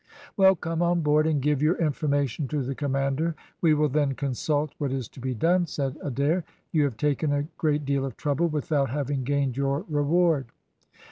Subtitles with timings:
[0.35, 4.73] "Well, come on board, and give your information to the commander; we will then consult
[4.79, 8.47] what is to be done," said Adair; "you have taken a great deal of trouble
[8.47, 10.47] without having gained your reward."